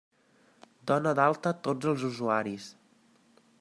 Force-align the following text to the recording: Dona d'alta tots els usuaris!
Dona 0.93 1.13
d'alta 1.21 1.53
tots 1.69 1.93
els 1.93 2.09
usuaris! 2.11 2.71